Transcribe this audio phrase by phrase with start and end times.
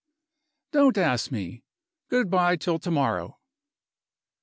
[0.71, 1.63] "Don't ask me!
[2.09, 3.37] Good by till to morrow."